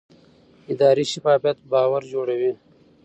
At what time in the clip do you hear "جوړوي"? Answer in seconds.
2.13-2.51